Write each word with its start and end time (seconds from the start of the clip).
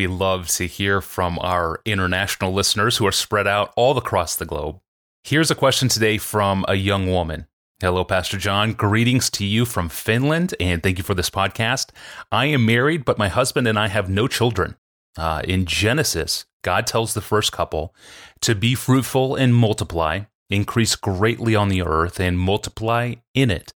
we 0.00 0.06
love 0.06 0.48
to 0.48 0.66
hear 0.66 1.02
from 1.02 1.38
our 1.40 1.82
international 1.84 2.54
listeners 2.54 2.96
who 2.96 3.06
are 3.06 3.12
spread 3.12 3.46
out 3.46 3.70
all 3.76 3.98
across 3.98 4.34
the 4.34 4.46
globe. 4.46 4.80
Here's 5.24 5.50
a 5.50 5.54
question 5.54 5.88
today 5.88 6.16
from 6.16 6.64
a 6.68 6.74
young 6.74 7.10
woman. 7.10 7.46
Hello, 7.82 8.02
Pastor 8.02 8.38
John. 8.38 8.72
Greetings 8.72 9.28
to 9.32 9.44
you 9.44 9.66
from 9.66 9.90
Finland, 9.90 10.54
and 10.58 10.82
thank 10.82 10.96
you 10.96 11.04
for 11.04 11.12
this 11.12 11.28
podcast. 11.28 11.90
I 12.32 12.46
am 12.46 12.64
married, 12.64 13.04
but 13.04 13.18
my 13.18 13.28
husband 13.28 13.68
and 13.68 13.78
I 13.78 13.88
have 13.88 14.08
no 14.08 14.26
children. 14.26 14.76
Uh, 15.18 15.42
in 15.44 15.66
Genesis, 15.66 16.46
God 16.64 16.86
tells 16.86 17.12
the 17.12 17.20
first 17.20 17.52
couple 17.52 17.94
to 18.40 18.54
be 18.54 18.74
fruitful 18.74 19.36
and 19.36 19.54
multiply, 19.54 20.20
increase 20.48 20.96
greatly 20.96 21.54
on 21.54 21.68
the 21.68 21.82
earth, 21.82 22.18
and 22.18 22.38
multiply 22.38 23.16
in 23.34 23.50
it. 23.50 23.74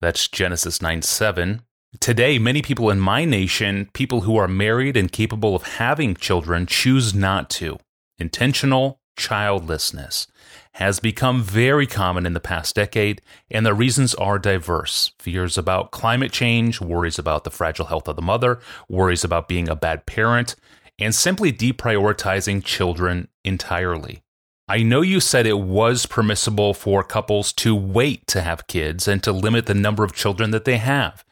That's 0.00 0.26
Genesis 0.26 0.80
9 0.80 1.02
7. 1.02 1.65
Today, 2.00 2.38
many 2.38 2.62
people 2.62 2.90
in 2.90 2.98
my 2.98 3.24
nation, 3.24 3.88
people 3.92 4.22
who 4.22 4.36
are 4.36 4.48
married 4.48 4.96
and 4.96 5.10
capable 5.10 5.54
of 5.54 5.62
having 5.62 6.14
children, 6.14 6.66
choose 6.66 7.14
not 7.14 7.48
to. 7.50 7.78
Intentional 8.18 9.00
childlessness 9.16 10.26
has 10.72 11.00
become 11.00 11.42
very 11.42 11.86
common 11.86 12.26
in 12.26 12.34
the 12.34 12.40
past 12.40 12.74
decade, 12.74 13.22
and 13.50 13.64
the 13.64 13.72
reasons 13.72 14.14
are 14.16 14.38
diverse. 14.38 15.12
Fears 15.18 15.56
about 15.56 15.90
climate 15.90 16.32
change, 16.32 16.80
worries 16.80 17.18
about 17.18 17.44
the 17.44 17.50
fragile 17.50 17.86
health 17.86 18.08
of 18.08 18.16
the 18.16 18.22
mother, 18.22 18.58
worries 18.88 19.24
about 19.24 19.48
being 19.48 19.68
a 19.68 19.76
bad 19.76 20.06
parent, 20.06 20.54
and 20.98 21.14
simply 21.14 21.52
deprioritizing 21.52 22.62
children 22.62 23.28
entirely. 23.44 24.22
I 24.68 24.82
know 24.82 25.00
you 25.00 25.20
said 25.20 25.46
it 25.46 25.60
was 25.60 26.06
permissible 26.06 26.74
for 26.74 27.02
couples 27.04 27.52
to 27.54 27.74
wait 27.74 28.26
to 28.26 28.42
have 28.42 28.66
kids 28.66 29.06
and 29.06 29.22
to 29.22 29.32
limit 29.32 29.66
the 29.66 29.74
number 29.74 30.02
of 30.02 30.14
children 30.14 30.50
that 30.50 30.64
they 30.64 30.78
have. 30.78 31.24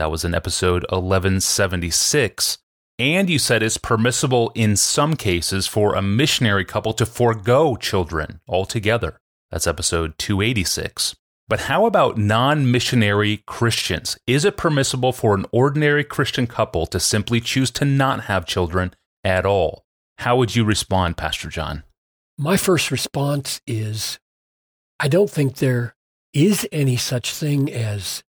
That 0.00 0.10
was 0.10 0.24
in 0.24 0.34
episode 0.34 0.86
1176. 0.88 2.56
And 2.98 3.28
you 3.28 3.38
said 3.38 3.62
it's 3.62 3.76
permissible 3.76 4.50
in 4.54 4.74
some 4.74 5.14
cases 5.14 5.66
for 5.66 5.94
a 5.94 6.00
missionary 6.00 6.64
couple 6.64 6.94
to 6.94 7.04
forego 7.04 7.76
children 7.76 8.40
altogether. 8.48 9.20
That's 9.50 9.66
episode 9.66 10.16
286. 10.16 11.16
But 11.48 11.60
how 11.60 11.84
about 11.84 12.16
non 12.16 12.70
missionary 12.70 13.42
Christians? 13.46 14.16
Is 14.26 14.46
it 14.46 14.56
permissible 14.56 15.12
for 15.12 15.34
an 15.34 15.44
ordinary 15.52 16.02
Christian 16.02 16.46
couple 16.46 16.86
to 16.86 16.98
simply 16.98 17.38
choose 17.38 17.70
to 17.72 17.84
not 17.84 18.22
have 18.22 18.46
children 18.46 18.94
at 19.22 19.44
all? 19.44 19.84
How 20.16 20.34
would 20.38 20.56
you 20.56 20.64
respond, 20.64 21.18
Pastor 21.18 21.50
John? 21.50 21.82
My 22.38 22.56
first 22.56 22.90
response 22.90 23.60
is 23.66 24.18
I 24.98 25.08
don't 25.08 25.28
think 25.28 25.56
there 25.56 25.94
is 26.32 26.66
any 26.72 26.96
such 26.96 27.34
thing 27.34 27.70
as 27.70 28.22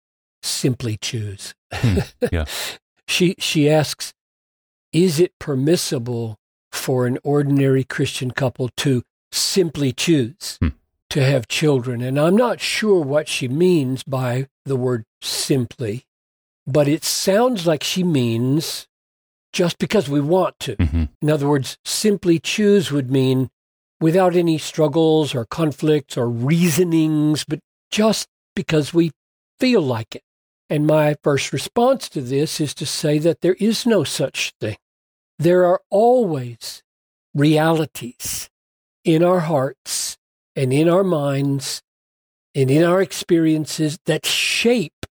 simply 0.42 0.96
choose. 0.96 1.54
Hmm, 1.72 1.98
yeah. 2.32 2.44
she 3.06 3.34
she 3.38 3.68
asks 3.68 4.12
is 4.92 5.20
it 5.20 5.38
permissible 5.38 6.36
for 6.72 7.06
an 7.06 7.18
ordinary 7.22 7.84
Christian 7.84 8.30
couple 8.30 8.70
to 8.78 9.02
simply 9.30 9.92
choose 9.92 10.58
hmm. 10.60 10.68
to 11.10 11.22
have 11.22 11.48
children? 11.48 12.00
And 12.02 12.18
I'm 12.18 12.36
not 12.36 12.60
sure 12.60 13.02
what 13.02 13.28
she 13.28 13.48
means 13.48 14.02
by 14.02 14.46
the 14.64 14.76
word 14.76 15.04
simply, 15.20 16.04
but 16.66 16.88
it 16.88 17.04
sounds 17.04 17.66
like 17.66 17.82
she 17.82 18.02
means 18.02 18.86
just 19.52 19.78
because 19.78 20.08
we 20.08 20.20
want 20.20 20.58
to. 20.60 20.76
Mm-hmm. 20.76 21.04
In 21.22 21.30
other 21.30 21.48
words, 21.48 21.78
simply 21.84 22.38
choose 22.38 22.92
would 22.92 23.10
mean 23.10 23.48
without 24.00 24.36
any 24.36 24.58
struggles 24.58 25.34
or 25.34 25.44
conflicts 25.46 26.16
or 26.16 26.28
reasonings, 26.28 27.44
but 27.44 27.60
just 27.90 28.28
because 28.54 28.92
we 28.92 29.10
feel 29.58 29.80
like 29.80 30.14
it. 30.14 30.22
And 30.70 30.86
my 30.86 31.16
first 31.22 31.52
response 31.52 32.08
to 32.10 32.20
this 32.20 32.60
is 32.60 32.74
to 32.74 32.86
say 32.86 33.18
that 33.18 33.40
there 33.40 33.54
is 33.54 33.86
no 33.86 34.04
such 34.04 34.52
thing. 34.60 34.76
There 35.38 35.64
are 35.64 35.80
always 35.90 36.82
realities 37.34 38.50
in 39.04 39.22
our 39.22 39.40
hearts 39.40 40.18
and 40.54 40.72
in 40.72 40.88
our 40.88 41.04
minds 41.04 41.82
and 42.54 42.70
in 42.70 42.82
our 42.82 43.00
experiences 43.00 43.98
that 44.06 44.26
shape 44.26 45.06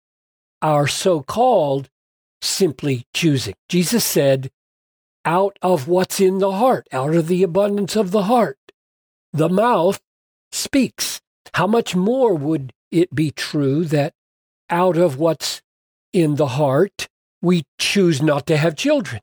our 0.61 0.87
so 0.87 1.21
called 1.21 1.89
simply 2.41 3.05
choosing. 3.13 3.55
Jesus 3.69 4.03
said, 4.03 4.51
out 5.25 5.57
of 5.61 5.87
what's 5.87 6.19
in 6.19 6.37
the 6.39 6.53
heart, 6.53 6.87
out 6.91 7.15
of 7.15 7.27
the 7.27 7.43
abundance 7.43 7.95
of 7.95 8.11
the 8.11 8.23
heart, 8.23 8.57
the 9.33 9.49
mouth 9.49 9.99
speaks. 10.51 11.21
How 11.53 11.67
much 11.67 11.95
more 11.95 12.33
would 12.33 12.73
it 12.91 13.13
be 13.13 13.31
true 13.31 13.83
that 13.85 14.13
out 14.69 14.97
of 14.97 15.17
what's 15.17 15.61
in 16.13 16.35
the 16.35 16.47
heart, 16.47 17.07
we 17.41 17.63
choose 17.77 18.21
not 18.21 18.45
to 18.47 18.57
have 18.57 18.75
children. 18.75 19.21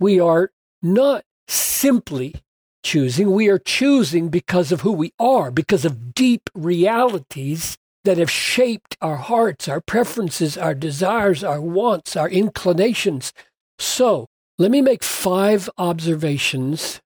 We 0.00 0.18
are 0.18 0.50
not 0.82 1.24
simply 1.48 2.36
choosing, 2.82 3.32
we 3.32 3.48
are 3.48 3.58
choosing 3.58 4.28
because 4.28 4.70
of 4.70 4.82
who 4.82 4.92
we 4.92 5.12
are, 5.18 5.50
because 5.50 5.84
of 5.84 6.14
deep 6.14 6.50
realities 6.54 7.78
that 8.04 8.18
have 8.18 8.30
shaped 8.30 8.96
our 9.00 9.16
hearts, 9.16 9.68
our 9.68 9.80
preferences, 9.80 10.58
our 10.58 10.74
desires, 10.74 11.42
our 11.42 11.60
wants, 11.60 12.16
our 12.16 12.28
inclinations. 12.28 13.32
So, 13.78 14.26
let 14.58 14.70
me 14.70 14.82
make 14.82 15.02
five 15.02 15.68
observations 15.78 17.00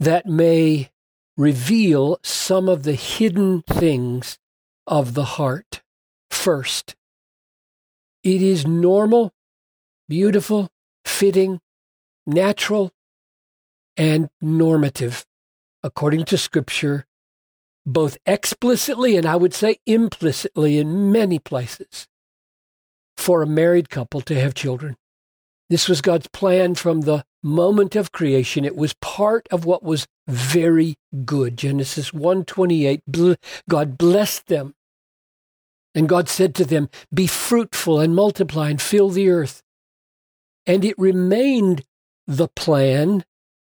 that 0.00 0.26
may 0.26 0.90
reveal 1.36 2.18
some 2.22 2.68
of 2.68 2.82
the 2.82 2.94
hidden 2.94 3.62
things 3.62 4.38
of 4.86 5.14
the 5.14 5.24
heart. 5.24 5.82
First, 6.30 6.96
it 8.34 8.42
is 8.42 8.66
normal, 8.66 9.32
beautiful, 10.08 10.68
fitting, 11.04 11.60
natural, 12.26 12.92
and 13.96 14.28
normative, 14.40 15.24
according 15.82 16.24
to 16.26 16.36
Scripture, 16.36 17.06
both 17.86 18.18
explicitly 18.26 19.16
and 19.16 19.24
I 19.26 19.36
would 19.36 19.54
say 19.54 19.78
implicitly 19.86 20.78
in 20.78 21.10
many 21.10 21.38
places, 21.38 22.06
for 23.16 23.42
a 23.42 23.46
married 23.46 23.88
couple 23.88 24.20
to 24.22 24.38
have 24.38 24.54
children. 24.54 24.96
This 25.70 25.88
was 25.88 26.00
God's 26.00 26.28
plan 26.28 26.74
from 26.74 27.02
the 27.02 27.24
moment 27.42 27.96
of 27.96 28.12
creation. 28.12 28.64
It 28.64 28.76
was 28.76 28.94
part 29.00 29.48
of 29.50 29.64
what 29.64 29.82
was 29.82 30.06
very 30.26 30.96
good. 31.24 31.56
Genesis 31.56 32.12
1:28 32.12 33.02
God 33.68 33.98
blessed 33.98 34.46
them 34.46 34.74
and 35.98 36.08
God 36.08 36.28
said 36.28 36.54
to 36.54 36.64
them, 36.64 36.88
Be 37.12 37.26
fruitful 37.26 37.98
and 37.98 38.14
multiply 38.14 38.70
and 38.70 38.80
fill 38.80 39.10
the 39.10 39.28
earth. 39.30 39.64
And 40.64 40.84
it 40.84 40.96
remained 40.96 41.82
the 42.24 42.46
plan 42.46 43.24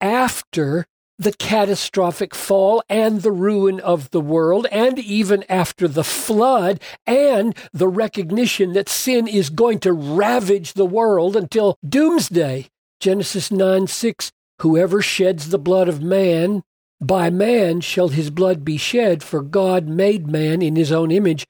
after 0.02 0.86
the 1.18 1.32
catastrophic 1.32 2.36
fall 2.36 2.84
and 2.90 3.22
the 3.22 3.32
ruin 3.32 3.80
of 3.80 4.12
the 4.12 4.20
world, 4.20 4.68
and 4.70 5.00
even 5.00 5.46
after 5.48 5.88
the 5.88 6.04
flood, 6.04 6.82
and 7.08 7.56
the 7.72 7.88
recognition 7.88 8.74
that 8.74 8.90
sin 8.90 9.26
is 9.26 9.50
going 9.50 9.80
to 9.80 9.94
ravage 9.94 10.74
the 10.74 10.86
world 10.86 11.38
until 11.38 11.78
doomsday. 11.88 12.68
Genesis 13.00 13.50
9 13.50 13.88
6 13.88 14.34
Whoever 14.60 15.02
sheds 15.02 15.52
the 15.52 15.58
blood 15.58 15.88
of 15.88 16.02
man, 16.02 16.64
by 17.00 17.30
man 17.30 17.80
shall 17.80 18.10
his 18.10 18.30
blood 18.30 18.66
be 18.66 18.76
shed, 18.76 19.24
for 19.24 19.42
God 19.42 19.88
made 19.88 20.28
man 20.28 20.62
in 20.62 20.76
his 20.76 20.92
own 20.92 21.12
image 21.12 21.46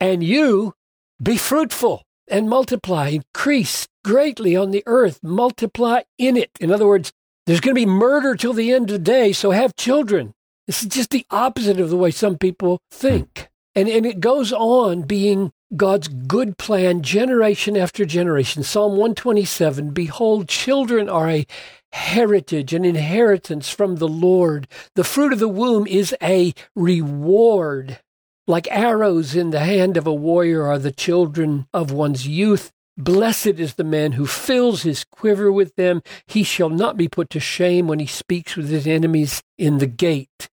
and 0.00 0.22
you 0.22 0.74
be 1.22 1.36
fruitful 1.36 2.02
and 2.28 2.48
multiply, 2.48 3.08
increase 3.08 3.86
greatly 4.04 4.56
on 4.56 4.70
the 4.70 4.82
earth, 4.86 5.20
multiply 5.22 6.02
in 6.18 6.36
it. 6.36 6.50
In 6.60 6.70
other 6.70 6.86
words, 6.86 7.12
there's 7.46 7.60
going 7.60 7.74
to 7.74 7.80
be 7.80 7.86
murder 7.86 8.34
till 8.34 8.52
the 8.52 8.72
end 8.72 8.90
of 8.90 8.94
the 8.94 8.98
day, 8.98 9.32
so 9.32 9.50
have 9.50 9.76
children. 9.76 10.34
This 10.66 10.82
is 10.82 10.88
just 10.88 11.10
the 11.10 11.26
opposite 11.30 11.78
of 11.78 11.90
the 11.90 11.96
way 11.96 12.10
some 12.10 12.38
people 12.38 12.80
think. 12.90 13.28
Hmm. 13.36 13.44
And, 13.76 13.88
and 13.88 14.06
it 14.06 14.20
goes 14.20 14.52
on 14.52 15.02
being 15.02 15.52
God's 15.76 16.06
good 16.06 16.58
plan 16.58 17.02
generation 17.02 17.76
after 17.76 18.04
generation. 18.04 18.62
Psalm 18.62 18.92
127 18.92 19.90
Behold, 19.90 20.48
children 20.48 21.08
are 21.08 21.28
a 21.28 21.46
heritage, 21.92 22.72
an 22.72 22.84
inheritance 22.84 23.70
from 23.70 23.96
the 23.96 24.08
Lord. 24.08 24.68
The 24.94 25.04
fruit 25.04 25.32
of 25.32 25.40
the 25.40 25.48
womb 25.48 25.86
is 25.86 26.14
a 26.22 26.54
reward. 26.76 28.00
Like 28.46 28.68
arrows 28.70 29.34
in 29.34 29.50
the 29.50 29.60
hand 29.60 29.96
of 29.96 30.06
a 30.06 30.12
warrior 30.12 30.66
are 30.66 30.78
the 30.78 30.92
children 30.92 31.66
of 31.72 31.90
one's 31.90 32.28
youth. 32.28 32.70
Blessed 32.96 33.58
is 33.58 33.74
the 33.74 33.84
man 33.84 34.12
who 34.12 34.26
fills 34.26 34.82
his 34.82 35.04
quiver 35.04 35.50
with 35.50 35.74
them. 35.76 36.02
He 36.26 36.44
shall 36.44 36.68
not 36.68 36.96
be 36.96 37.08
put 37.08 37.30
to 37.30 37.40
shame 37.40 37.88
when 37.88 37.98
he 37.98 38.06
speaks 38.06 38.54
with 38.54 38.68
his 38.68 38.86
enemies 38.86 39.42
in 39.56 39.78
the 39.78 39.86
gate. 39.86 40.48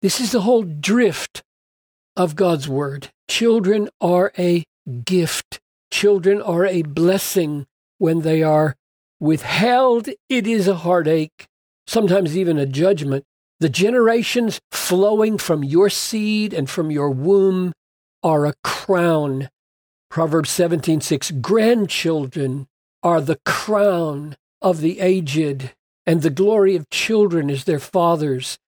This 0.00 0.20
is 0.20 0.32
the 0.32 0.40
whole 0.40 0.62
drift 0.62 1.42
of 2.16 2.34
God's 2.34 2.68
word. 2.68 3.10
Children 3.28 3.90
are 4.00 4.32
a 4.38 4.64
gift. 5.04 5.60
Children 5.90 6.40
are 6.40 6.66
a 6.66 6.82
blessing. 6.82 7.66
When 7.98 8.22
they 8.22 8.42
are 8.42 8.76
withheld, 9.20 10.08
it 10.28 10.46
is 10.46 10.66
a 10.66 10.76
heartache, 10.76 11.46
sometimes 11.86 12.36
even 12.36 12.58
a 12.58 12.66
judgment. 12.66 13.24
The 13.60 13.68
generations 13.68 14.60
flowing 14.70 15.36
from 15.36 15.64
your 15.64 15.90
seed 15.90 16.54
and 16.54 16.70
from 16.70 16.92
your 16.92 17.10
womb 17.10 17.72
are 18.22 18.46
a 18.46 18.54
crown. 18.62 19.48
Proverbs 20.08 20.50
17:6 20.50 21.32
Grandchildren 21.42 22.68
are 23.02 23.20
the 23.20 23.40
crown 23.44 24.36
of 24.62 24.80
the 24.80 25.00
aged, 25.00 25.72
and 26.06 26.22
the 26.22 26.30
glory 26.30 26.76
of 26.76 26.88
children 26.90 27.50
is 27.50 27.64
their 27.64 27.80
fathers, 27.80 28.58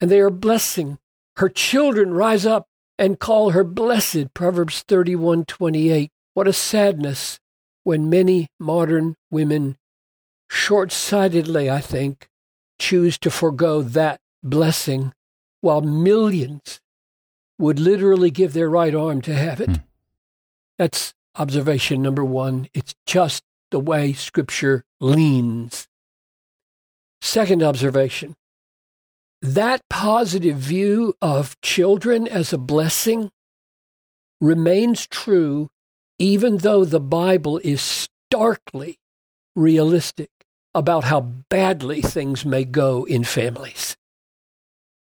and 0.00 0.10
they 0.10 0.18
are 0.18 0.30
blessing. 0.30 0.98
Her 1.36 1.48
children 1.48 2.12
rise 2.12 2.44
up 2.44 2.66
and 2.98 3.20
call 3.20 3.50
her 3.50 3.64
blessed. 3.64 4.34
Proverbs 4.34 4.82
31:28. 4.88 6.10
What 6.34 6.48
a 6.48 6.52
sadness 6.52 7.38
when 7.84 8.10
many 8.10 8.48
modern 8.58 9.14
women 9.30 9.76
short-sightedly, 10.50 11.70
I 11.70 11.80
think, 11.80 12.28
choose 12.80 13.18
to 13.18 13.30
forego 13.30 13.82
that 13.82 14.20
blessing 14.42 15.12
while 15.60 15.80
millions 15.80 16.80
would 17.58 17.78
literally 17.78 18.30
give 18.30 18.52
their 18.52 18.68
right 18.68 18.94
arm 18.94 19.20
to 19.22 19.34
have 19.34 19.60
it. 19.60 19.68
Hmm. 19.68 19.74
That's 20.78 21.14
observation 21.36 22.02
number 22.02 22.24
1. 22.24 22.68
It's 22.74 22.94
just 23.06 23.44
the 23.70 23.80
way 23.80 24.12
scripture 24.12 24.84
leans. 25.00 25.88
Second 27.20 27.62
observation 27.62 28.34
that 29.40 29.82
positive 29.90 30.56
view 30.56 31.14
of 31.20 31.60
children 31.62 32.28
as 32.28 32.52
a 32.52 32.58
blessing 32.58 33.30
remains 34.40 35.06
true 35.08 35.68
even 36.18 36.58
though 36.58 36.84
the 36.84 37.00
Bible 37.00 37.58
is 37.64 38.08
starkly 38.30 38.98
realistic 39.56 40.30
about 40.74 41.04
how 41.04 41.20
badly 41.20 42.00
things 42.00 42.44
may 42.44 42.64
go 42.64 43.04
in 43.04 43.24
families. 43.24 43.96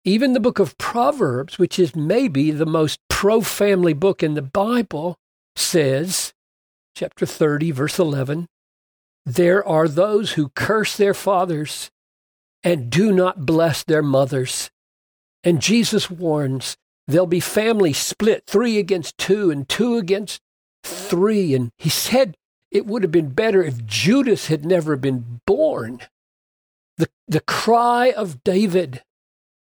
Even 0.07 0.35
the 0.35 0.41
book 0.41 0.61
of 0.61 0.79
Proverbs, 0.79 1.59
which 1.59 1.81
is 1.81 1.97
maybe 1.97 2.53
the 2.53 2.65
most 2.65 3.01
pro 3.09 3.41
family 3.41 3.93
book 3.93 4.23
in 4.23 4.35
the 4.35 4.41
Bible, 4.41 5.17
says, 5.57 6.33
chapter 6.95 7.27
30, 7.27 7.73
verse 7.73 7.99
11, 7.99 8.47
there 9.25 9.67
are 9.67 9.89
those 9.89 10.33
who 10.33 10.51
curse 10.51 10.97
their 10.97 11.13
fathers 11.13 11.91
and 12.63 12.89
do 12.89 13.11
not 13.11 13.45
bless 13.45 13.83
their 13.83 14.03
mothers. 14.03 14.71
And 15.43 15.61
Jesus 15.61 16.09
warns 16.09 16.77
there'll 17.09 17.27
be 17.27 17.41
families 17.41 17.99
split 17.99 18.45
three 18.47 18.79
against 18.79 19.19
two 19.19 19.51
and 19.51 19.69
two 19.69 19.97
against 19.97 20.41
three. 20.85 21.53
And 21.53 21.73
he 21.79 21.89
said 21.89 22.37
it 22.71 22.87
would 22.87 23.03
have 23.03 23.13
been 23.13 23.31
better 23.31 23.61
if 23.61 23.85
Judas 23.85 24.47
had 24.47 24.65
never 24.65 24.97
been 24.97 25.41
born. 25.49 25.99
The, 26.97 27.09
the 27.27 27.41
cry 27.41 28.13
of 28.13 28.45
David 28.45 29.03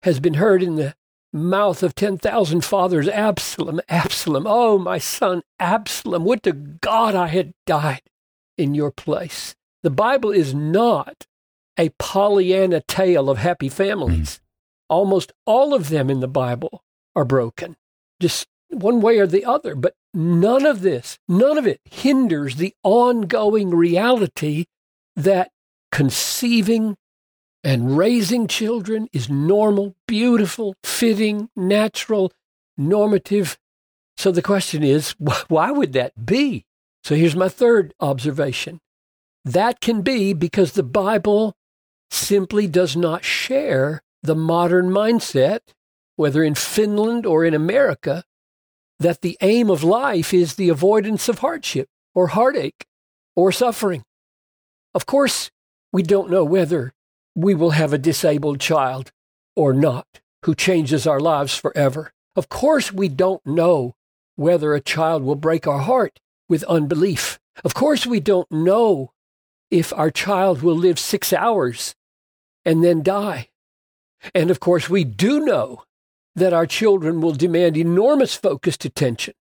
has 0.03 0.21
been 0.21 0.35
heard 0.35 0.63
in 0.63 0.77
the 0.77 0.95
mouth 1.33 1.83
of 1.83 1.95
10,000 1.95 2.65
fathers 2.65 3.09
Absalom, 3.09 3.81
Absalom, 3.89 4.47
oh, 4.47 4.79
my 4.79 4.99
son 4.99 5.43
Absalom, 5.59 6.25
would 6.25 6.43
to 6.43 6.53
God 6.53 7.15
I 7.15 7.29
had 7.29 7.55
died 7.67 8.03
in 8.59 8.75
your 8.75 8.91
place. 8.91 9.55
The 9.83 9.91
Bible 9.91 10.31
is 10.31 10.55
not 10.55 11.27
a 11.79 11.91
Pollyanna 11.99 12.83
tale 12.83 13.31
of 13.31 13.39
happy 13.39 13.69
families. 13.69 14.37
Mm. 14.37 14.41
Almost 14.89 15.33
all 15.47 15.73
of 15.73 15.89
them 15.89 16.11
in 16.11 16.21
the 16.21 16.29
Bible 16.29 16.85
are 17.17 17.25
broken, 17.25 17.77
just 18.21 18.47
one 18.69 19.01
way 19.01 19.19
or 19.19 19.27
the 19.27 19.45
other. 19.45 19.75
But 19.75 19.95
none 20.13 20.67
of 20.67 20.83
this, 20.83 21.19
none 21.29 21.57
of 21.57 21.67
it 21.67 21.81
hinders 21.85 22.57
the 22.57 22.75
ongoing 22.83 23.71
reality 23.71 24.67
that 25.17 25.51
conceiving 25.91 26.97
and 27.65 27.97
raising 27.97 28.47
children 28.47 29.09
is 29.13 29.31
normal, 29.31 29.95
beautiful, 30.09 30.75
fitting, 30.83 31.49
natural, 31.55 32.33
normative. 32.77 33.59
So 34.17 34.33
the 34.33 34.43
question 34.43 34.83
is, 34.83 35.15
why 35.49 35.71
would 35.71 35.93
that 35.93 36.27
be? 36.27 36.65
So 37.05 37.15
here's 37.15 37.37
my 37.37 37.49
third 37.49 37.95
observation. 38.01 38.81
That 39.45 39.81
can 39.81 40.03
be 40.03 40.33
because 40.33 40.73
the 40.73 40.83
Bible 40.83 41.55
simply 42.11 42.67
does 42.67 42.97
not 42.97 43.25
share 43.25 44.03
the 44.23 44.37
modern 44.37 44.91
mindset, 44.91 45.61
whether 46.17 46.45
in 46.45 46.55
Finland 46.55 47.27
or 47.27 47.45
in 47.45 47.55
America, 47.55 48.23
that 49.01 49.21
the 49.23 49.37
aim 49.41 49.69
of 49.69 49.83
life 49.83 50.33
is 50.33 50.55
the 50.55 50.69
avoidance 50.69 51.29
of 51.29 51.41
hardship 51.41 51.89
or 52.15 52.29
heartache 52.29 52.87
or 53.35 53.51
suffering. 53.51 54.05
Of 54.95 55.07
course, 55.07 55.51
we 55.93 56.03
don't 56.03 56.31
know 56.31 56.45
whether 56.45 56.93
we 57.35 57.55
will 57.55 57.71
have 57.71 57.93
a 57.93 57.99
disabled 57.99 58.61
child 58.61 59.13
or 59.57 59.73
not 59.73 60.07
who 60.45 60.55
changes 60.55 61.07
our 61.07 61.21
lives 61.21 61.55
forever. 61.55 62.13
Of 62.37 62.49
course, 62.49 62.93
we 62.93 63.09
don't 63.09 63.45
know 63.47 63.95
whether 64.37 64.75
a 64.75 64.81
child 64.81 65.23
will 65.23 65.37
break 65.37 65.67
our 65.67 65.81
heart 65.81 66.19
with 66.49 66.65
unbelief. 66.65 67.39
Of 67.65 67.75
course, 67.75 68.07
we 68.07 68.21
don't 68.21 68.51
know 68.51 69.13
if 69.71 69.93
our 69.95 70.11
child 70.11 70.63
will 70.63 70.77
live 70.77 70.99
six 70.99 71.33
hours 71.33 71.95
and 72.65 72.83
then 72.83 73.03
die. 73.03 73.49
And 74.35 74.51
of 74.51 74.61
course, 74.61 74.89
we 74.89 75.05
do 75.05 75.41
know 75.41 75.85
that 76.35 76.53
our 76.53 76.67
children 76.67 77.21
will 77.21 77.33
demand 77.33 77.77
enormous 77.77 78.35
focused 78.35 78.85
attention. 78.85 79.35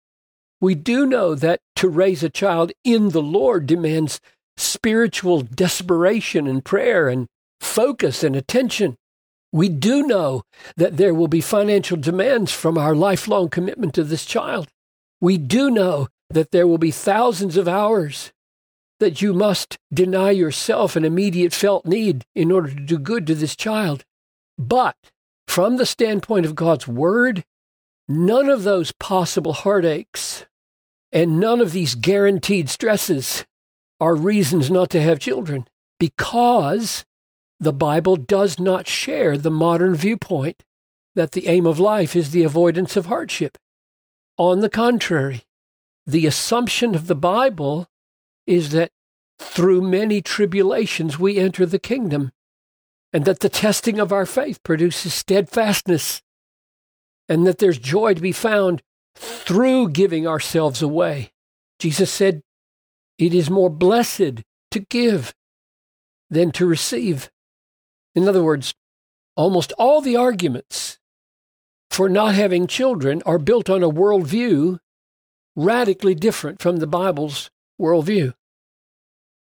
We 0.61 0.75
do 0.75 1.07
know 1.07 1.35
that 1.35 1.61
to 1.77 1.89
raise 1.89 2.23
a 2.23 2.31
child 2.31 2.73
in 2.85 3.11
the 3.11 3.23
Lord 3.23 3.67
demands 3.67 4.21
spiritual 4.57 5.43
desperation 5.43 6.47
and 6.47 6.65
prayer 6.65 7.09
and 7.09 7.29
focus 7.61 8.23
and 8.23 8.37
attention. 8.37 8.97
We 9.53 9.69
do 9.69 10.07
know 10.07 10.43
that 10.77 10.97
there 10.97 11.15
will 11.15 11.29
be 11.29 11.41
financial 11.41 11.97
demands 11.97 12.53
from 12.53 12.77
our 12.77 12.95
lifelong 12.95 13.49
commitment 13.49 13.95
to 13.95 14.05
this 14.05 14.25
child. 14.25 14.69
We 15.21 15.39
do 15.39 15.71
know 15.71 16.09
that 16.31 16.51
there 16.51 16.67
will 16.67 16.79
be 16.79 16.91
thousands 16.91 17.57
of 17.57 17.67
hours 17.67 18.33
that 19.01 19.23
you 19.23 19.33
must 19.33 19.79
deny 19.93 20.31
yourself 20.31 20.97
an 20.97 21.05
immediate 21.05 21.55
felt 21.55 21.87
need 21.87 22.25
in 22.35 22.51
order 22.51 22.69
to 22.69 22.81
do 22.81 22.99
good 22.99 23.27
to 23.27 23.35
this 23.35 23.57
child. 23.57 24.05
But 24.59 24.97
from 25.47 25.77
the 25.77 25.87
standpoint 25.87 26.45
of 26.45 26.55
God's 26.55 26.89
Word, 26.89 27.45
none 28.09 28.49
of 28.49 28.65
those 28.65 28.93
possible 28.93 29.53
heartaches 29.53 30.47
and 31.13 31.41
none 31.41 31.61
of 31.61 31.73
these 31.73 31.95
guaranteed 31.95 32.69
stresses 32.69 33.47
are 34.01 34.15
reasons 34.15 34.71
not 34.71 34.91
to 34.91 35.01
have 35.01 35.19
children 35.19 35.67
because 35.99 37.05
the 37.61 37.73
Bible 37.73 38.17
does 38.17 38.59
not 38.59 38.87
share 38.87 39.37
the 39.37 39.51
modern 39.51 39.95
viewpoint 39.95 40.63
that 41.15 41.33
the 41.33 41.49
aim 41.49 41.67
of 41.67 41.81
life 41.81 42.15
is 42.15 42.31
the 42.31 42.45
avoidance 42.45 42.97
of 42.97 43.07
hardship. 43.07 43.59
On 44.37 44.61
the 44.61 44.69
contrary, 44.69 45.43
the 46.07 46.27
assumption 46.27 46.95
of 46.95 47.09
the 47.09 47.17
Bible 47.17 47.89
is 48.47 48.71
that 48.71 48.91
through 49.39 49.81
many 49.81 50.23
tribulations 50.23 51.19
we 51.19 51.39
enter 51.39 51.67
the 51.67 51.79
kingdom, 51.79 52.31
and 53.13 53.25
that 53.25 53.41
the 53.41 53.49
testing 53.49 53.99
of 53.99 54.13
our 54.13 54.27
faith 54.27 54.63
produces 54.63 55.15
steadfastness, 55.15 56.23
and 57.29 57.47
that 57.47 57.59
there's 57.59 57.79
joy 57.79 58.15
to 58.15 58.21
be 58.21 58.33
found 58.33 58.83
through 59.15 59.91
giving 59.91 60.27
ourselves 60.27 60.83
away. 60.83 61.33
Jesus 61.79 62.11
said, 62.11 62.43
It 63.19 63.35
is 63.35 63.51
more 63.51 63.71
blessed 63.71 64.43
to 64.71 64.81
give 64.89 65.35
than 66.31 66.53
to 66.53 66.67
receive. 66.67 67.31
In 68.19 68.29
other 68.29 68.43
words, 68.43 68.75
almost 69.37 69.71
all 69.79 70.01
the 70.01 70.17
arguments 70.17 70.99
for 71.89 72.09
not 72.09 72.35
having 72.35 72.67
children 72.67 73.23
are 73.25 73.39
built 73.39 73.71
on 73.71 73.85
a 73.85 73.89
worldview 73.89 74.81
radically 75.55 76.17
different 76.17 76.61
from 76.61 76.79
the 76.79 76.89
Bible's 76.89 77.49
worldview. 77.81 78.35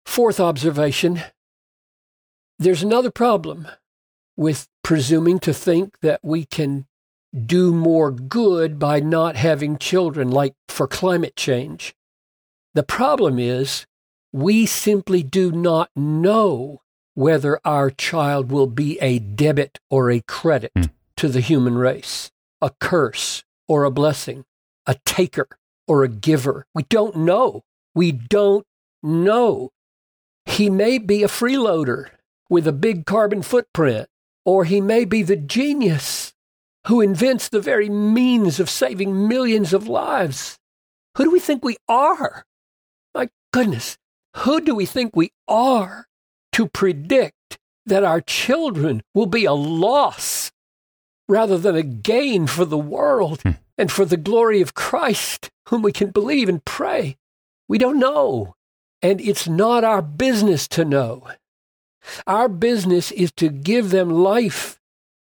Fourth 0.05 0.41
observation 0.41 1.23
there's 2.59 2.83
another 2.83 3.13
problem 3.13 3.69
with 4.37 4.67
presuming 4.83 5.39
to 5.39 5.55
think 5.55 6.01
that 6.01 6.19
we 6.25 6.45
can 6.45 6.87
do 7.33 7.73
more 7.73 8.11
good 8.11 8.81
by 8.81 8.99
not 8.99 9.37
having 9.37 9.79
children, 9.79 10.29
like 10.29 10.55
for 10.69 10.89
climate 10.89 11.37
change. 11.37 11.95
The 12.75 12.83
problem 12.83 13.39
is 13.39 13.87
we 14.33 14.67
simply 14.67 15.23
do 15.23 15.53
not 15.53 15.89
know 15.95 16.81
whether 17.17 17.59
our 17.65 17.91
child 17.91 18.53
will 18.53 18.67
be 18.67 18.99
a 19.01 19.19
debit 19.19 19.81
or 19.91 20.11
a 20.11 20.21
credit 20.21 20.71
mm. 20.77 20.91
to 21.17 21.29
the 21.29 21.41
human 21.41 21.77
race, 21.77 22.31
a 22.61 22.71
curse 22.79 23.43
or 23.67 23.85
a 23.85 23.91
blessing, 23.91 24.45
a 24.87 24.95
taker 25.07 25.49
or 25.89 26.05
a 26.05 26.09
giver. 26.09 26.67
We 26.75 26.83
don't 26.85 27.17
know. 27.17 27.63
We 27.95 28.13
don't 28.13 28.67
know. 29.03 29.71
He 30.45 30.69
may 30.69 30.99
be 30.99 31.23
a 31.23 31.29
freeloader 31.29 32.11
with 32.51 32.69
a 32.69 32.73
big 32.73 33.07
carbon 33.07 33.41
footprint, 33.41 34.09
or 34.45 34.67
he 34.67 34.83
may 34.83 35.07
be 35.07 35.23
the 35.23 35.37
genius 35.37 36.35
who 36.87 37.01
invents 37.01 37.49
the 37.49 37.61
very 37.61 37.89
means 37.89 38.61
of 38.61 38.69
saving 38.69 39.27
millions 39.27 39.73
of 39.73 39.89
lives. 39.89 40.59
Who 41.17 41.25
do 41.25 41.31
we 41.31 41.41
think 41.41 41.65
we 41.65 41.79
are? 41.89 42.45
My 43.15 43.31
goodness, 43.55 43.97
who 44.37 44.61
do 44.61 44.75
we 44.75 44.85
think 44.85 45.17
we 45.17 45.33
are 45.49 46.07
to 46.57 46.67
predict 46.67 47.59
that 47.85 48.03
our 48.03 48.23
children 48.23 49.03
will 49.13 49.27
be 49.27 49.45
a 49.45 49.53
loss 49.53 50.51
rather 51.29 51.59
than 51.59 51.77
a 51.77 51.83
gain 51.83 52.47
for 52.47 52.65
the 52.65 52.79
world 52.79 53.43
hmm. 53.43 53.51
and 53.77 53.93
for 53.93 54.07
the 54.07 54.17
glory 54.17 54.63
of 54.63 54.73
Christ, 54.73 55.51
whom 55.69 55.83
we 55.83 55.93
can 55.93 56.13
believe 56.13 56.49
and 56.49 56.65
pray. 56.65 57.19
We 57.69 57.77
don't 57.77 57.99
know. 57.99 58.55
And 59.03 59.21
it's 59.21 59.47
not 59.47 59.85
our 59.85 60.01
business 60.01 60.67
to 60.69 60.87
know. 60.87 61.29
Our 62.27 62.49
business 62.49 63.13
is 63.13 63.33
to 63.33 63.51
give 63.51 63.91
them 63.91 64.09
life 64.09 64.81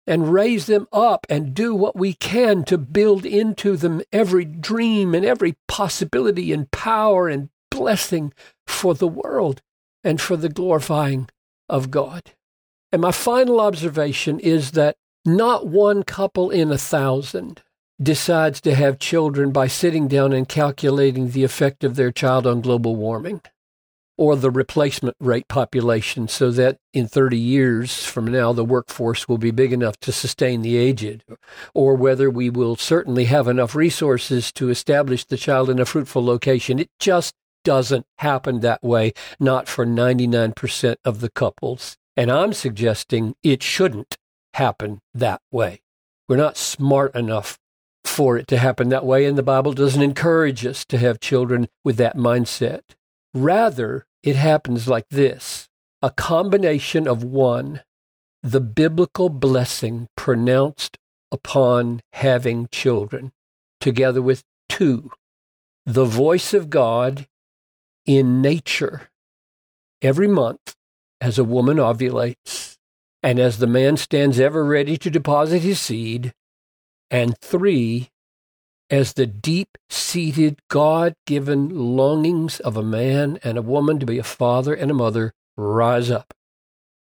and 0.06 0.34
raise 0.34 0.66
them 0.66 0.90
up 0.92 1.26
and 1.30 1.54
do 1.54 1.74
what 1.74 1.96
we 1.96 2.16
can 2.16 2.66
to 2.66 2.78
build 2.78 3.26
into 3.26 3.78
them 3.78 4.02
every 4.12 4.44
dream 4.44 5.16
and 5.16 5.24
every 5.24 5.56
possibility 5.70 6.52
and 6.52 6.70
power 6.72 7.30
and 7.30 7.48
blessing 7.72 8.34
for 8.68 8.94
the 8.94 9.08
world 9.08 9.62
and 10.04 10.20
for 10.20 10.38
the 10.38 10.50
glorifying 10.50 11.30
of 11.70 11.92
God. 11.92 12.32
And 12.92 13.02
my 13.02 13.12
final 13.12 13.60
observation 13.60 14.40
is 14.40 14.72
that 14.72 14.96
not 15.26 15.68
one 15.68 16.04
couple 16.04 16.50
in 16.50 16.72
a 16.72 16.78
thousand 16.78 17.62
decides 18.02 18.60
to 18.62 18.76
have 18.76 19.00
children 19.00 19.52
by 19.52 19.68
sitting 19.68 20.08
down 20.08 20.34
and 20.34 20.48
calculating 20.48 21.32
the 21.32 21.44
effect 21.44 21.84
of 21.84 21.96
their 21.96 22.12
child 22.12 22.46
on 22.46 22.62
global 22.62 22.96
warming 22.96 23.42
or 24.18 24.36
the 24.36 24.52
replacement 24.52 25.16
rate 25.20 25.48
population 25.48 26.28
so 26.28 26.52
that 26.52 26.78
in 26.94 27.08
30 27.08 27.38
years 27.38 28.06
from 28.06 28.26
now 28.26 28.54
the 28.54 28.64
workforce 28.64 29.28
will 29.28 29.38
be 29.38 29.52
big 29.52 29.74
enough 29.74 30.00
to 30.00 30.12
sustain 30.12 30.62
the 30.62 30.78
aged, 30.78 31.24
or 31.74 31.96
whether 31.96 32.30
we 32.30 32.50
will 32.50 32.76
certainly 32.76 33.26
have 33.26 33.48
enough 33.48 33.74
resources 33.74 34.52
to 34.52 34.70
establish 34.70 35.26
the 35.26 35.38
child 35.38 35.70
in 35.70 35.80
a 35.80 35.86
fruitful 35.86 36.24
location. 36.24 36.78
It 36.78 36.90
just 37.00 37.34
doesn't 37.64 38.06
happen 38.20 38.60
that 38.60 38.84
way, 38.84 39.14
not 39.40 39.68
for 39.68 39.86
99% 39.86 40.96
of 41.06 41.20
the 41.20 41.30
couples. 41.30 41.98
And 42.16 42.32
I'm 42.32 42.54
suggesting 42.54 43.36
it 43.44 43.64
shouldn't 43.64 44.18
happen 44.54 45.00
that 45.14 45.42
way. 45.52 45.82
We're 46.30 46.38
not 46.38 46.58
smart 46.58 47.16
enough 47.16 47.60
for 48.04 48.38
it 48.38 48.48
to 48.48 48.58
happen 48.58 48.90
that 48.90 49.06
way, 49.06 49.26
and 49.26 49.38
the 49.38 49.44
Bible 49.44 49.74
doesn't 49.74 50.02
encourage 50.02 50.66
us 50.66 50.86
to 50.86 50.98
have 50.98 51.20
children 51.20 51.68
with 51.84 51.98
that 51.98 52.18
mindset. 52.18 52.82
Rather, 53.34 54.06
it 54.22 54.36
happens 54.36 54.88
like 54.88 55.08
this 55.10 55.68
a 56.02 56.12
combination 56.12 57.08
of 57.08 57.24
one, 57.24 57.82
the 58.42 58.60
biblical 58.60 59.30
blessing 59.30 60.10
pronounced 60.18 60.98
upon 61.32 62.02
having 62.14 62.68
children, 62.72 63.32
together 63.80 64.22
with 64.22 64.44
two, 64.70 65.12
the 65.86 66.06
voice 66.06 66.54
of 66.54 66.70
God 66.70 67.28
in 68.06 68.42
nature 68.42 69.10
every 70.02 70.28
month 70.28 70.76
as 71.22 71.38
a 71.38 71.44
woman 71.44 71.78
ovulates 71.78 72.78
and 73.24 73.40
as 73.40 73.58
the 73.58 73.68
man 73.68 73.96
stands 73.96 74.40
ever 74.40 74.66
ready 74.66 74.98
to 74.98 75.10
deposit 75.10 75.60
his 75.60 75.80
seed, 75.80 76.34
and 77.10 77.38
three, 77.40 78.10
as 78.90 79.14
the 79.14 79.26
deep 79.26 79.78
seated, 79.90 80.60
God 80.68 81.16
given 81.26 81.70
longings 81.70 82.60
of 82.60 82.76
a 82.76 82.84
man 82.84 83.40
and 83.44 83.58
a 83.58 83.62
woman 83.62 83.98
to 84.00 84.06
be 84.06 84.20
a 84.20 84.24
father 84.24 84.74
and 84.74 84.92
a 84.92 84.94
mother 84.94 85.34
rise 85.56 86.12
up. 86.12 86.34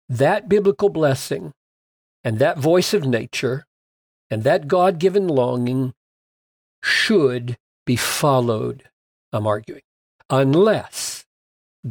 That 0.08 0.48
biblical 0.48 0.89
blessing 0.89 1.53
and 2.24 2.38
that 2.38 2.60
voice 2.60 2.93
of 2.93 3.05
nature 3.05 3.65
and 4.29 4.43
that 4.43 4.67
God 4.67 5.00
given 5.00 5.27
longing 5.27 5.93
should 6.84 7.58
be 7.86 7.96
followed, 7.96 8.89
I'm 9.34 9.48
arguing, 9.48 9.81
unless 10.31 11.25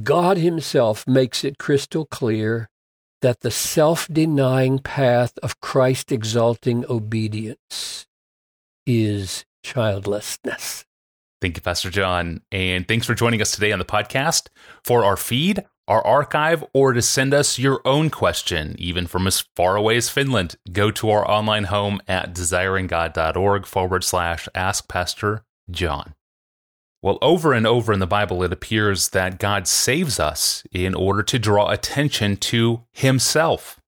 God 0.03 0.39
Himself 0.39 1.07
makes 1.07 1.45
it 1.45 1.59
crystal 1.59 2.07
clear 2.07 2.71
that 3.23 3.41
the 3.41 3.51
self 3.51 4.09
denying 4.09 4.79
path 4.79 5.39
of 5.43 5.61
Christ 5.61 6.11
exalting 6.11 6.85
obedience 6.89 8.07
is 8.87 9.45
childlessness. 9.63 10.85
Thank 11.41 11.57
you, 11.57 11.63
Pastor 11.63 11.91
John. 11.91 12.43
And 12.53 12.87
thanks 12.87 13.07
for 13.07 13.15
joining 13.15 13.41
us 13.41 13.53
today 13.53 13.73
on 13.73 13.79
the 13.79 13.85
podcast. 13.85 14.49
For 14.85 15.05
our 15.05 15.17
feed, 15.17 15.65
our 15.89 16.07
archive, 16.07 16.65
or 16.75 16.93
to 16.93 17.03
send 17.03 17.33
us 17.33 17.59
your 17.59 17.81
own 17.85 18.11
question, 18.11 18.77
even 18.79 19.07
from 19.07 19.27
as 19.27 19.45
far 19.57 19.77
away 19.77 19.97
as 19.97 20.11
Finland, 20.11 20.57
go 20.71 20.91
to 20.93 21.11
our 21.11 21.29
online 21.29 21.65
home 21.65 22.01
at 22.07 22.35
desiringgod.org 22.35 23.67
forward 23.67 24.05
slash 24.05 24.49
ask 24.55 24.87
Pastor 24.89 25.45
John. 25.71 26.15
Well, 27.03 27.19
over 27.23 27.53
and 27.53 27.67
over 27.67 27.93
in 27.93 27.99
the 27.99 28.07
Bible, 28.07 28.43
it 28.43 28.53
appears 28.53 29.11
that 29.11 29.39
God 29.39 29.67
saves 29.67 30.21
us 30.21 30.63
in 30.71 30.95
order 30.95 31.23
to 31.23 31.39
draw 31.39 31.71
attention 31.71 32.37
to 32.37 32.85
Himself. 32.93 33.81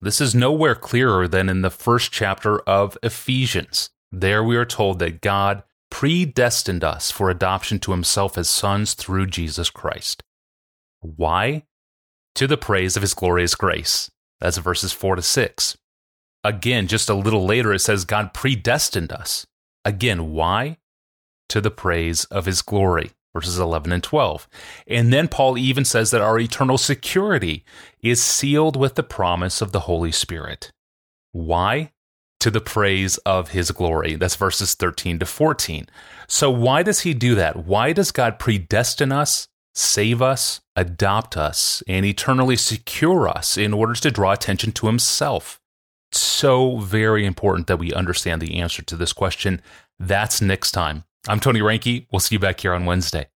This 0.00 0.20
is 0.20 0.34
nowhere 0.34 0.74
clearer 0.74 1.28
than 1.28 1.48
in 1.48 1.62
the 1.62 1.70
first 1.70 2.12
chapter 2.12 2.60
of 2.60 2.96
Ephesians. 3.02 3.90
There 4.12 4.42
we 4.42 4.56
are 4.56 4.64
told 4.64 4.98
that 5.00 5.20
God 5.20 5.62
predestined 5.90 6.82
us 6.82 7.10
for 7.10 7.28
adoption 7.28 7.78
to 7.80 7.92
himself 7.92 8.38
as 8.38 8.48
sons 8.48 8.94
through 8.94 9.26
Jesus 9.26 9.68
Christ. 9.68 10.22
Why? 11.00 11.64
To 12.36 12.46
the 12.46 12.56
praise 12.56 12.96
of 12.96 13.02
his 13.02 13.12
glorious 13.12 13.54
grace. 13.54 14.10
That's 14.40 14.56
verses 14.56 14.92
4 14.92 15.16
to 15.16 15.22
6. 15.22 15.76
Again, 16.42 16.86
just 16.86 17.10
a 17.10 17.14
little 17.14 17.44
later, 17.44 17.74
it 17.74 17.80
says 17.80 18.04
God 18.04 18.32
predestined 18.32 19.12
us. 19.12 19.46
Again, 19.84 20.32
why? 20.32 20.78
To 21.50 21.60
the 21.60 21.70
praise 21.70 22.24
of 22.26 22.46
his 22.46 22.62
glory. 22.62 23.12
Verses 23.32 23.58
11 23.58 23.92
and 23.92 24.02
12. 24.02 24.48
And 24.88 25.12
then 25.12 25.28
Paul 25.28 25.56
even 25.56 25.84
says 25.84 26.10
that 26.10 26.20
our 26.20 26.38
eternal 26.38 26.78
security 26.78 27.64
is 28.02 28.22
sealed 28.22 28.74
with 28.74 28.96
the 28.96 29.04
promise 29.04 29.60
of 29.60 29.70
the 29.70 29.80
Holy 29.80 30.12
Spirit. 30.12 30.72
Why? 31.32 31.92
to 32.40 32.50
the 32.50 32.60
praise 32.60 33.18
of 33.18 33.50
his 33.50 33.70
glory. 33.70 34.14
That's 34.14 34.34
verses 34.34 34.74
13 34.74 35.18
to 35.18 35.26
14. 35.26 35.86
So, 36.26 36.50
why 36.50 36.82
does 36.82 37.00
he 37.00 37.12
do 37.12 37.34
that? 37.34 37.66
Why 37.66 37.92
does 37.92 38.12
God 38.12 38.38
predestine 38.38 39.12
us, 39.12 39.46
save 39.74 40.22
us, 40.22 40.62
adopt 40.74 41.36
us, 41.36 41.82
and 41.86 42.06
eternally 42.06 42.56
secure 42.56 43.28
us 43.28 43.58
in 43.58 43.74
order 43.74 43.92
to 43.92 44.10
draw 44.10 44.32
attention 44.32 44.72
to 44.72 44.86
himself? 44.86 45.60
so 46.12 46.78
very 46.78 47.24
important 47.24 47.66
that 47.66 47.78
we 47.78 47.92
understand 47.92 48.40
the 48.40 48.56
answer 48.56 48.82
to 48.82 48.96
this 48.96 49.12
question. 49.12 49.60
That's 49.98 50.40
next 50.40 50.72
time. 50.72 51.04
I'm 51.28 51.40
Tony 51.40 51.60
Reinke. 51.60 52.06
We'll 52.10 52.20
see 52.20 52.34
you 52.34 52.38
back 52.38 52.60
here 52.60 52.72
on 52.72 52.86
Wednesday. 52.86 53.29